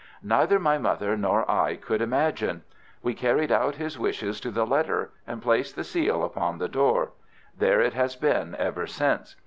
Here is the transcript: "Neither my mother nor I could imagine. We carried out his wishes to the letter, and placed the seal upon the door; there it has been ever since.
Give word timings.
"Neither 0.23 0.57
my 0.57 0.79
mother 0.79 1.15
nor 1.15 1.45
I 1.47 1.75
could 1.75 2.01
imagine. 2.01 2.63
We 3.03 3.13
carried 3.13 3.51
out 3.51 3.75
his 3.75 3.99
wishes 3.99 4.39
to 4.39 4.49
the 4.49 4.65
letter, 4.65 5.11
and 5.27 5.43
placed 5.43 5.75
the 5.75 5.83
seal 5.83 6.23
upon 6.23 6.57
the 6.57 6.67
door; 6.67 7.11
there 7.55 7.81
it 7.81 7.93
has 7.93 8.15
been 8.15 8.55
ever 8.55 8.87
since. 8.87 9.35